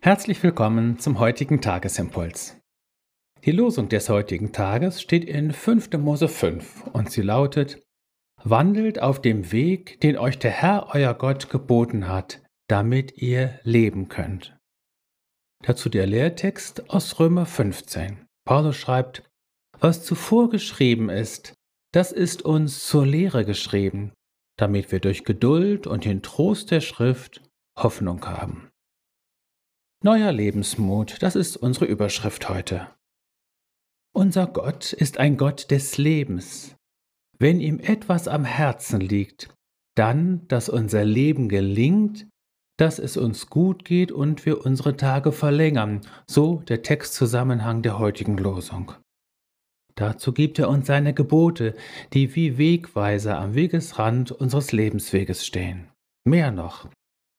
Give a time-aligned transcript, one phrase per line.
[0.00, 2.56] Herzlich willkommen zum heutigen Tagesimpuls.
[3.44, 5.90] Die Losung des heutigen Tages steht in 5.
[5.98, 7.82] Mose 5 und sie lautet:
[8.44, 14.08] Wandelt auf dem Weg, den euch der Herr euer Gott geboten hat, damit ihr leben
[14.08, 14.56] könnt.
[15.64, 18.24] Dazu der Lehrtext aus Römer 15.
[18.44, 19.24] Paulus schreibt:
[19.80, 21.54] Was zuvor geschrieben ist,
[21.92, 24.12] das ist uns zur Lehre geschrieben,
[24.56, 27.42] damit wir durch Geduld und den Trost der Schrift
[27.76, 28.70] Hoffnung haben.
[30.04, 32.88] Neuer Lebensmut, das ist unsere Überschrift heute.
[34.14, 36.76] Unser Gott ist ein Gott des Lebens.
[37.36, 39.52] Wenn ihm etwas am Herzen liegt,
[39.96, 42.28] dann, dass unser Leben gelingt,
[42.78, 48.38] dass es uns gut geht und wir unsere Tage verlängern, so der Textzusammenhang der heutigen
[48.38, 48.92] Losung.
[49.96, 51.74] Dazu gibt er uns seine Gebote,
[52.12, 55.88] die wie Wegweiser am Wegesrand unseres Lebensweges stehen.
[56.24, 56.88] Mehr noch,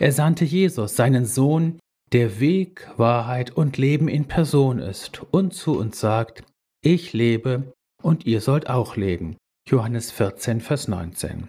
[0.00, 1.78] er sandte Jesus, seinen Sohn,
[2.12, 6.44] der Weg, Wahrheit und Leben in Person ist und zu uns sagt,
[6.82, 9.36] ich lebe und ihr sollt auch leben.
[9.68, 11.48] Johannes 14, Vers 19.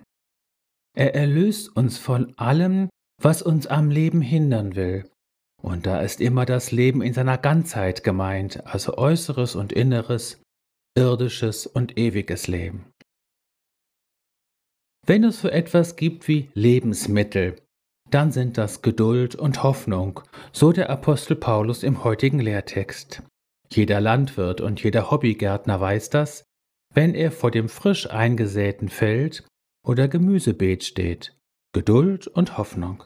[0.96, 2.90] Er erlöst uns von allem,
[3.22, 5.08] was uns am Leben hindern will.
[5.62, 10.42] Und da ist immer das Leben in seiner Ganzheit gemeint, also äußeres und inneres,
[10.98, 12.86] irdisches und ewiges Leben.
[15.06, 17.62] Wenn es so etwas gibt wie Lebensmittel,
[18.10, 23.24] dann sind das Geduld und Hoffnung, so der Apostel Paulus im heutigen Lehrtext.
[23.72, 26.44] Jeder Landwirt und jeder Hobbygärtner weiß das,
[26.94, 29.46] wenn er vor dem frisch eingesäten Feld
[29.86, 31.38] oder Gemüsebeet steht.
[31.74, 33.04] Geduld und Hoffnung.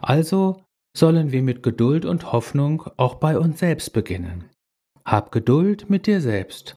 [0.00, 0.64] Also
[0.96, 4.48] sollen wir mit Geduld und Hoffnung auch bei uns selbst beginnen.
[5.04, 6.76] Hab Geduld mit dir selbst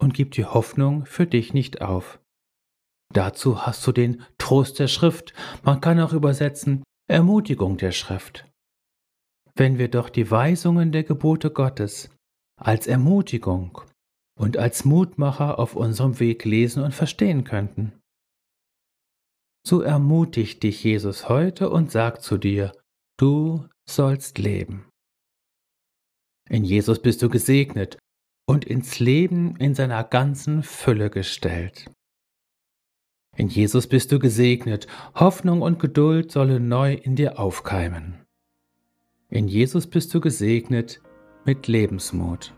[0.00, 2.20] und gib die Hoffnung für dich nicht auf.
[3.14, 8.50] Dazu hast du den Trost der Schrift, man kann auch übersetzen Ermutigung der Schrift.
[9.54, 12.10] Wenn wir doch die Weisungen der Gebote Gottes
[12.60, 13.80] als Ermutigung
[14.36, 17.92] und als Mutmacher auf unserem Weg lesen und verstehen könnten.
[19.64, 22.72] So ermutigt dich Jesus heute und sagt zu dir,
[23.16, 24.88] du sollst leben.
[26.48, 27.96] In Jesus bist du gesegnet
[28.46, 31.90] und ins Leben in seiner ganzen Fülle gestellt.
[33.36, 38.14] In Jesus bist du gesegnet, Hoffnung und Geduld sollen neu in dir aufkeimen.
[39.28, 41.00] In Jesus bist du gesegnet
[41.44, 42.54] mit Lebensmut.